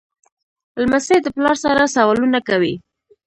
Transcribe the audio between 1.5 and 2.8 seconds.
سره سوالونه کوي.